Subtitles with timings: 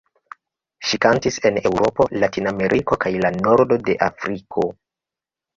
[0.91, 4.69] Ŝi kantis en Eŭropo, Latinameriko kaj la nordo de Afriko.